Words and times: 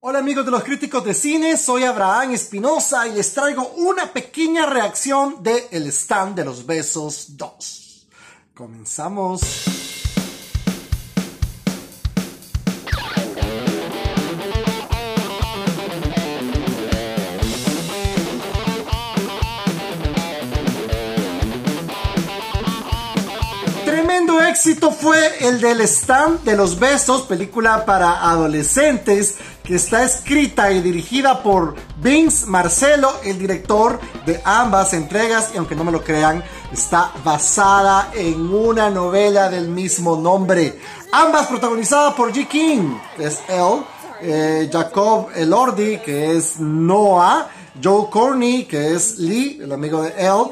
Hola 0.00 0.20
amigos 0.20 0.44
de 0.44 0.52
los 0.52 0.62
críticos 0.62 1.04
de 1.04 1.12
cine, 1.12 1.56
soy 1.56 1.82
Abraham 1.82 2.30
Espinosa 2.30 3.08
y 3.08 3.14
les 3.14 3.34
traigo 3.34 3.66
una 3.78 4.12
pequeña 4.12 4.64
reacción 4.64 5.42
de 5.42 5.66
El 5.72 5.88
Stand 5.88 6.36
de 6.36 6.44
los 6.44 6.64
Besos 6.64 7.36
2. 7.36 8.06
Comenzamos. 8.54 9.87
Éxito 24.48 24.90
fue 24.90 25.46
el 25.46 25.60
del 25.60 25.82
Stand 25.82 26.42
de 26.44 26.56
los 26.56 26.78
Besos, 26.78 27.22
película 27.22 27.84
para 27.84 28.30
adolescentes 28.30 29.36
que 29.62 29.74
está 29.74 30.02
escrita 30.02 30.72
y 30.72 30.80
dirigida 30.80 31.42
por 31.42 31.74
Vince 31.98 32.46
Marcelo, 32.46 33.12
el 33.24 33.38
director 33.38 34.00
de 34.24 34.40
ambas 34.44 34.94
entregas, 34.94 35.50
y 35.52 35.58
aunque 35.58 35.76
no 35.76 35.84
me 35.84 35.92
lo 35.92 36.02
crean, 36.02 36.42
está 36.72 37.12
basada 37.22 38.10
en 38.14 38.52
una 38.52 38.88
novela 38.88 39.50
del 39.50 39.68
mismo 39.68 40.16
nombre. 40.16 40.80
Ambas 41.12 41.46
protagonizadas 41.48 42.14
por 42.14 42.32
G. 42.32 42.48
King, 42.48 42.96
que 43.18 43.26
es 43.26 43.40
él, 43.48 43.84
eh, 44.22 44.70
Jacob 44.72 45.28
Elordi, 45.34 45.98
que 45.98 46.36
es 46.36 46.58
Noah, 46.58 47.48
Joe 47.82 48.08
Corney, 48.10 48.64
que 48.64 48.94
es 48.94 49.18
Lee, 49.18 49.60
el 49.62 49.72
amigo 49.72 50.02
de 50.02 50.10
él, 50.16 50.44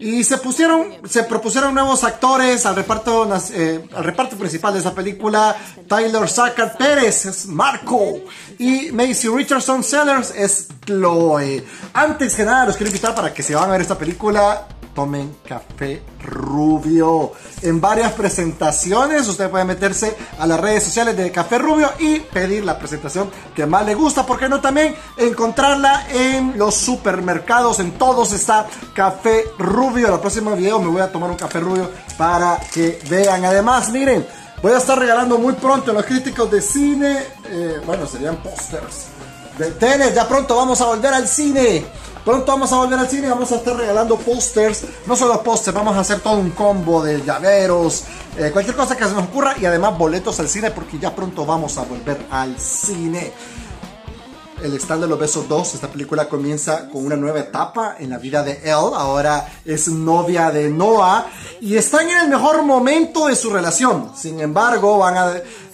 y 0.00 0.24
se 0.24 0.38
pusieron, 0.38 0.94
se 1.08 1.24
propusieron 1.24 1.74
nuevos 1.74 2.02
actores 2.04 2.64
al 2.64 2.74
reparto, 2.74 3.28
eh, 3.52 3.86
al 3.94 4.02
reparto 4.02 4.36
principal 4.36 4.72
de 4.72 4.80
esa 4.80 4.94
película. 4.94 5.54
Tyler 5.86 6.28
Sackard 6.28 6.76
Pérez 6.78 7.26
es 7.26 7.46
Marco 7.46 8.16
y 8.58 8.90
Macy 8.92 9.28
Richardson 9.28 9.84
Sellers 9.84 10.32
es 10.34 10.68
Chloe. 10.86 11.62
Antes 11.92 12.34
que 12.34 12.44
nada, 12.44 12.66
los 12.66 12.76
quiero 12.76 12.88
invitar 12.88 13.14
para 13.14 13.34
que 13.34 13.42
se 13.42 13.54
van 13.54 13.68
a 13.68 13.72
ver 13.72 13.82
esta 13.82 13.98
película 13.98 14.66
tomen 14.94 15.36
café 15.46 16.02
rubio. 16.22 17.32
En 17.62 17.80
varias 17.80 18.12
presentaciones, 18.12 19.26
usted 19.28 19.50
puede 19.50 19.64
meterse 19.64 20.16
a 20.38 20.46
las 20.46 20.60
redes 20.60 20.84
sociales 20.84 21.16
de 21.16 21.30
Café 21.30 21.58
Rubio 21.58 21.90
y 21.98 22.20
pedir 22.20 22.64
la 22.64 22.78
presentación 22.78 23.30
que 23.54 23.66
más 23.66 23.84
le 23.86 23.94
gusta. 23.94 24.26
¿Por 24.26 24.38
qué 24.38 24.48
no 24.48 24.60
también 24.60 24.94
encontrarla 25.16 26.06
en 26.10 26.58
los 26.58 26.74
supermercados? 26.74 27.80
En 27.80 27.92
todos 27.92 28.32
está 28.32 28.66
Café 28.94 29.44
Rubio. 29.58 30.08
En 30.08 30.14
el 30.14 30.20
próximo 30.20 30.56
video 30.56 30.80
me 30.80 30.88
voy 30.88 31.00
a 31.02 31.12
tomar 31.12 31.30
un 31.30 31.36
café 31.36 31.60
rubio 31.60 31.90
para 32.16 32.58
que 32.72 33.00
vean. 33.08 33.44
Además, 33.44 33.90
miren, 33.90 34.26
voy 34.62 34.72
a 34.72 34.78
estar 34.78 34.98
regalando 34.98 35.38
muy 35.38 35.54
pronto 35.54 35.90
a 35.90 35.94
los 35.94 36.04
críticos 36.04 36.50
de 36.50 36.60
cine. 36.60 37.18
Eh, 37.46 37.80
bueno, 37.86 38.06
serían 38.06 38.36
pósters. 38.36 39.19
Tele, 39.66 40.12
ya 40.14 40.26
pronto 40.26 40.56
vamos 40.56 40.80
a 40.80 40.86
volver 40.86 41.12
al 41.12 41.28
cine. 41.28 41.84
Pronto 42.24 42.52
vamos 42.52 42.70
a 42.72 42.76
volver 42.76 42.98
al 42.98 43.08
cine 43.08 43.28
vamos 43.28 43.50
a 43.52 43.56
estar 43.56 43.76
regalando 43.76 44.16
pósters. 44.16 44.84
No 45.06 45.16
solo 45.16 45.42
pósters, 45.42 45.74
vamos 45.74 45.96
a 45.96 46.00
hacer 46.00 46.20
todo 46.20 46.36
un 46.36 46.50
combo 46.50 47.02
de 47.02 47.22
llaveros, 47.22 48.04
eh, 48.38 48.50
cualquier 48.52 48.76
cosa 48.76 48.96
que 48.96 49.04
se 49.04 49.12
nos 49.12 49.24
ocurra 49.24 49.54
y 49.60 49.64
además 49.64 49.96
boletos 49.96 50.38
al 50.40 50.48
cine 50.48 50.70
porque 50.70 50.98
ya 50.98 51.14
pronto 51.14 51.46
vamos 51.46 51.78
a 51.78 51.82
volver 51.82 52.26
al 52.30 52.58
cine. 52.58 53.32
El 54.62 54.74
Stand 54.74 55.02
de 55.02 55.08
los 55.08 55.18
Besos 55.18 55.48
2, 55.48 55.74
esta 55.74 55.88
película 55.88 56.28
comienza 56.28 56.90
con 56.90 57.06
una 57.06 57.16
nueva 57.16 57.40
etapa 57.40 57.96
en 57.98 58.10
la 58.10 58.18
vida 58.18 58.42
de 58.42 58.60
Elle. 58.62 58.94
Ahora 58.94 59.50
es 59.64 59.88
novia 59.88 60.50
de 60.50 60.68
Noah 60.68 61.26
y 61.62 61.76
están 61.76 62.10
en 62.10 62.18
el 62.18 62.28
mejor 62.28 62.62
momento 62.62 63.28
de 63.28 63.36
su 63.36 63.48
relación. 63.48 64.12
Sin 64.14 64.38
embargo, 64.38 64.98
van 64.98 65.16
a 65.16 65.32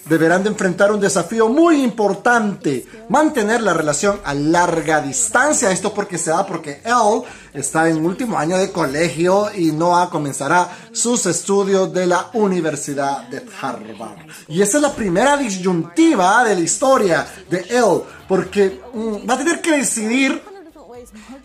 deberán 0.08 0.42
de 0.42 0.50
enfrentar 0.50 0.92
un 0.92 1.00
desafío 1.00 1.48
muy 1.48 1.82
importante, 1.82 2.86
mantener 3.08 3.60
la 3.60 3.74
relación 3.74 4.20
a 4.24 4.34
larga 4.34 5.00
distancia. 5.00 5.70
Esto 5.70 5.92
porque 5.92 6.18
se 6.18 6.30
da 6.30 6.46
porque 6.46 6.80
él 6.84 7.22
está 7.52 7.88
en 7.88 8.04
último 8.04 8.38
año 8.38 8.56
de 8.56 8.70
colegio 8.70 9.48
y 9.54 9.72
Noah 9.72 10.08
comenzará 10.10 10.68
sus 10.92 11.26
estudios 11.26 11.92
de 11.92 12.06
la 12.06 12.30
Universidad 12.34 13.28
de 13.28 13.44
Harvard. 13.60 14.26
Y 14.48 14.62
esa 14.62 14.78
es 14.78 14.82
la 14.82 14.94
primera 14.94 15.36
disyuntiva 15.36 16.44
de 16.44 16.54
la 16.54 16.60
historia 16.60 17.26
de 17.50 17.66
él, 17.68 18.02
porque 18.28 18.80
mm, 18.92 19.28
va 19.28 19.34
a 19.34 19.38
tener 19.38 19.60
que 19.60 19.72
decidir 19.72 20.40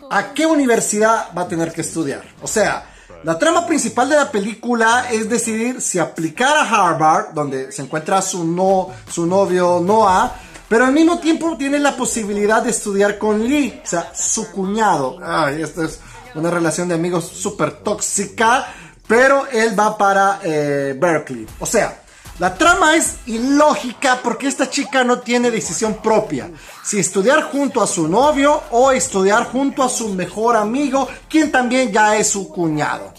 a 0.10 0.34
qué 0.34 0.46
universidad 0.46 1.30
va 1.36 1.44
a 1.44 1.48
tener 1.48 1.72
que 1.72 1.82
estudiar. 1.82 2.24
O 2.42 2.48
sea, 2.48 2.91
la 3.24 3.38
trama 3.38 3.66
principal 3.66 4.10
de 4.10 4.16
la 4.16 4.32
película 4.32 5.08
es 5.12 5.30
decidir 5.30 5.82
si 5.82 6.00
aplicar 6.00 6.58
a 6.58 6.62
Harvard, 6.62 7.34
donde 7.34 7.72
se 7.72 7.84
encuentra 7.84 8.22
su, 8.22 8.44
no, 8.44 8.90
su 9.10 9.26
novio 9.26 9.80
Noah, 9.80 10.36
pero 10.68 10.86
al 10.86 10.94
mismo 10.94 11.20
tiempo 11.20 11.56
tiene 11.58 11.80
la 11.80 11.96
posibilidad 11.96 12.64
de 12.64 12.72
estudiar 12.72 13.18
con 13.18 13.44
Lee, 13.44 13.82
o 13.84 13.88
sea, 13.88 14.12
su 14.16 14.52
cuñado. 14.52 15.18
Ay, 15.22 15.62
esta 15.62 15.86
es 15.86 16.00
una 16.34 16.50
relación 16.50 16.88
de 16.88 16.96
amigos 16.96 17.28
súper 17.28 17.72
tóxica, 17.84 18.68
pero 19.08 19.46
él 19.48 19.78
va 19.78 19.98
para 19.98 20.40
eh, 20.44 20.96
Berkeley. 20.98 21.46
O 21.60 21.66
sea, 21.66 22.01
la 22.40 22.56
trama 22.56 22.96
es 22.96 23.18
ilógica 23.28 24.20
porque 24.24 24.48
esta 24.48 24.70
chica 24.70 25.04
no 25.04 25.20
tiene 25.20 25.52
decisión 25.52 26.02
propia. 26.02 26.50
Si 26.84 27.00
estudiar 27.00 27.44
junto 27.44 27.82
a 27.82 27.88
su 27.88 28.08
novio 28.08 28.64
o 28.72 28.92
estudiar 28.92 29.46
junto 29.52 29.84
a 29.84 29.90
su 29.90 30.10
mejor 30.10 30.56
amigo, 30.56 31.08
quien 31.30 31.52
también 31.52 31.92
ya 31.92 32.18
es 32.18 32.30
su 32.30 32.50
cuñado. 32.50 33.14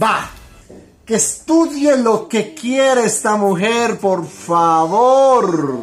Va, 0.00 0.30
que 1.04 1.16
estudie 1.16 1.96
lo 1.96 2.28
que 2.28 2.54
quiere 2.54 3.06
esta 3.06 3.36
mujer, 3.36 3.98
por 3.98 4.26
favor. 4.28 5.82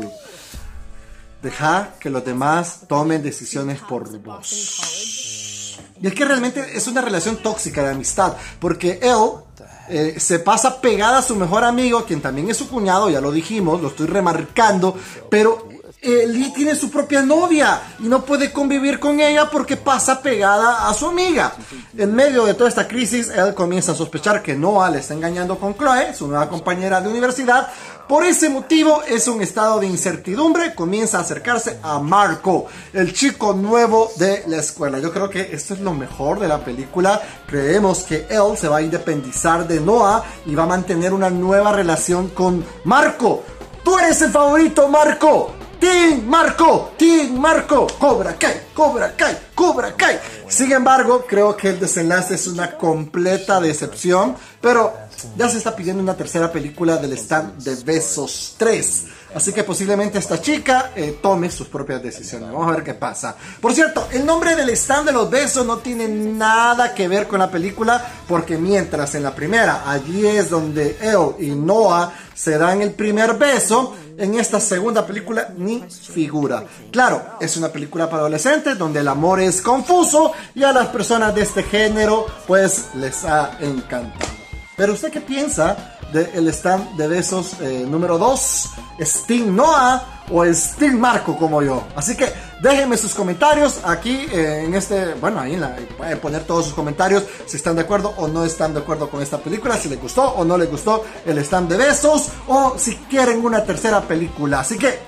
Deja 1.41 1.95
que 2.00 2.09
los 2.09 2.24
demás 2.24 2.81
tomen 2.88 3.22
decisiones 3.22 3.79
por 3.81 4.18
vos. 4.19 5.79
Y 6.01 6.07
es 6.07 6.13
que 6.13 6.25
realmente 6.25 6.78
es 6.78 6.88
una 6.88 7.01
relación 7.01 7.38
tóxica 7.38 7.84
de 7.84 7.90
amistad, 7.90 8.34
porque 8.59 9.00
él 9.01 9.44
eh, 9.90 10.16
se 10.20 10.40
pasa 10.40 10.82
pegada 10.82 11.20
a 11.20 11.22
su 11.22 11.36
mejor 11.36 11.64
amigo, 11.64 12.06
quien 12.06 12.22
también 12.22 12.50
es 12.50 12.58
su 12.58 12.68
cuñado, 12.70 13.10
ya 13.10 13.22
lo 13.22 13.32
dijimos, 13.32 13.82
lo 13.82 13.90
estoy 13.90 14.08
remarcando, 14.08 14.98
pero 15.30 15.75
eh, 16.06 16.28
Lee 16.28 16.54
tiene 16.54 16.76
su 16.76 16.92
propia 16.92 17.24
novia 17.24 17.82
y 18.00 18.04
no 18.04 18.24
puede 18.24 18.52
convivir 18.52 19.00
con 19.00 19.20
ella 19.20 19.50
porque 19.50 19.76
pasa 19.76 20.22
pegada 20.22 20.88
a 20.88 20.94
su 20.94 21.08
amiga. 21.08 21.54
En 21.98 22.14
medio 22.14 22.46
de 22.46 22.54
toda 22.54 22.70
esta 22.70 22.88
crisis, 22.88 23.30
él 23.30 23.56
comienza 23.56 23.94
a 23.94 23.96
sospechar 23.96 24.44
que 24.44 24.54
Noah 24.54 24.92
le 24.92 25.00
está 25.00 25.16
engañando 25.16 25.58
con 25.58 25.76
Chloe, 25.76 26.14
su 26.14 26.28
nueva 26.28 26.48
compañera 26.48 27.02
de 27.02 27.10
universidad. 27.10 27.68
Por 28.08 28.24
ese 28.24 28.50
motivo, 28.50 29.02
es 29.08 29.28
un 29.28 29.42
estado 29.42 29.80
de 29.80 29.88
incertidumbre. 29.88 30.76
Comienza 30.76 31.18
a 31.18 31.22
acercarse 31.22 31.80
a 31.82 31.98
Marco, 31.98 32.68
el 32.94 33.12
chico 33.12 33.54
nuevo 33.54 34.12
de 34.18 34.44
la 34.46 34.58
escuela. 34.58 35.00
Yo 35.00 35.12
creo 35.12 35.28
que 35.28 35.50
esto 35.54 35.74
es 35.74 35.80
lo 35.80 35.94
mejor 35.94 36.40
de 36.40 36.48
la 36.48 36.64
película. 36.64 37.20
Creemos 37.48 38.04
que 38.04 38.28
él 38.30 38.56
se 38.58 38.68
va 38.68 38.78
a 38.78 38.82
independizar 38.84 39.68
de 39.68 39.80
Noah 39.80 40.24
y 40.46 40.54
va 40.54 40.64
a 40.64 40.68
mantener 40.68 41.14
una 41.14 41.32
nueva 41.32 41.72
relación 41.72 42.30
con 42.30 42.64
Marco. 42.84 43.44
Tú 43.84 43.98
eres 43.98 44.22
el 44.22 44.32
favorito, 44.32 44.88
Marco. 44.88 45.65
Team 45.85 46.25
Marco, 46.28 46.94
Team 46.97 47.38
Marco, 47.40 47.85
Cobra 48.00 48.34
Kai, 48.34 48.59
Cobra 48.73 49.13
Kai, 49.16 49.35
Cobra 49.66 49.96
Kai. 49.96 50.20
Sin 50.48 50.72
embargo, 50.72 51.26
creo 51.28 51.58
que 51.58 51.70
el 51.70 51.80
desenlace 51.80 52.36
es 52.36 52.46
una 52.46 52.78
completa 52.78 53.59
decepción, 53.59 54.36
pero 54.62 54.94
ya 55.36 55.50
se 55.50 55.58
está 55.58 55.76
pidiendo 55.76 56.03
una 56.03 56.16
tercera 56.16 56.52
película 56.52 56.98
del 56.98 57.14
stand 57.14 57.64
de 57.64 57.75
Besos 57.84 58.54
3. 58.59 59.06
Así 59.34 59.52
que 59.52 59.64
posiblemente 59.64 60.20
esta 60.20 60.40
chica 60.40 60.92
eh, 60.96 61.18
tome 61.20 61.50
sus 61.50 61.68
propias 61.68 62.04
decisiones. 62.04 62.52
Vamos 62.52 62.70
a 62.70 62.75
ver 62.75 62.84
qué 62.84 62.94
pasa. 62.94 63.36
Por 63.59 63.74
cierto, 63.74 64.08
el 64.12 64.24
nombre 64.24 64.56
del 64.56 64.70
stand 64.70 65.08
de 65.08 65.14
los 65.14 65.31
besos 65.31 65.66
no 65.66 65.80
tiene 65.80 66.08
nada 66.08 66.94
que 66.94 67.08
ver 67.08 67.28
con 67.28 67.40
la 67.40 67.50
película, 67.50 68.06
porque 68.28 68.58
mientras 68.58 69.16
en 69.16 69.24
la 69.24 69.34
primera, 69.34 69.90
allí 69.90 70.28
es 70.28 70.52
donde 70.52 70.96
él 71.02 71.44
y 71.44 71.56
Noah 71.56 72.14
se 72.36 72.59
dan 72.59 72.84
el 72.84 72.92
primer 72.92 73.34
beso, 73.34 73.96
en 74.18 74.36
esta 74.36 74.59
segunda 74.59 75.06
película 75.06 75.54
ni 75.58 75.84
figura. 75.90 76.64
Claro, 76.92 77.22
es 77.40 77.58
una 77.58 77.70
película 77.70 78.09
para 78.09 78.22
adolescentes 78.22 78.78
donde 78.78 79.01
el 79.01 79.07
amor 79.07 79.42
es 79.42 79.55
confuso 79.62 80.34
y 80.54 80.63
a 80.63 80.72
las 80.72 80.88
personas 80.88 81.34
de 81.36 81.42
este 81.42 81.63
género 81.63 82.28
pues 82.48 82.90
les 82.96 83.24
ha 83.25 83.57
encantado. 83.60 84.36
Pero 84.75 84.94
usted 84.94 85.12
qué 85.12 85.22
piensa 85.22 85.96
del 86.12 86.48
stand 86.50 86.96
de 86.98 87.07
besos 87.07 87.60
eh, 87.62 87.86
número 87.88 88.18
2, 88.18 88.69
Sting 89.00 89.56
Noah 89.56 90.24
o 90.31 90.46
Sting 90.46 90.98
Marco 90.98 91.38
como 91.38 91.62
yo. 91.62 91.84
Así 91.96 92.16
que 92.16 92.31
déjenme 92.62 92.98
sus 92.98 93.13
comentarios 93.13 93.81
aquí 93.84 94.28
eh, 94.31 94.63
en 94.66 94.74
este, 94.74 95.13
bueno, 95.16 95.40
ahí 95.40 95.56
la, 95.56 95.75
pueden 95.98 96.19
poner 96.19 96.44
todos 96.44 96.66
sus 96.66 96.74
comentarios 96.74 97.24
si 97.46 97.58
están 97.58 97.75
de 97.75 97.81
acuerdo 97.81 98.13
o 98.18 98.28
no 98.28 98.46
están 98.46 98.74
de 98.74 98.80
acuerdo 98.80 99.10
con 99.10 99.22
esta 99.22 99.38
película, 99.38 99.78
si 99.78 99.90
les 99.90 100.01
gustó 100.01 100.24
o 100.24 100.46
no 100.46 100.58
les 100.58 100.69
gustó 100.69 101.04
el 101.25 101.38
stand 101.40 101.69
de 101.69 101.78
besos 101.78 102.30
o 102.48 102.75
si 102.78 102.96
quieren 102.96 103.44
una 103.44 103.63
tercera 103.63 104.01
película. 104.01 104.62
Así 104.62 104.78
que 104.78 105.00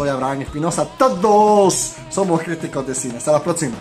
soy 0.00 0.08
Abraham 0.08 0.40
Espinosa, 0.40 0.88
todos 0.96 1.96
somos 2.08 2.40
críticos 2.42 2.86
de 2.86 2.94
cine. 2.94 3.18
Hasta 3.18 3.32
la 3.32 3.42
próxima. 3.42 3.76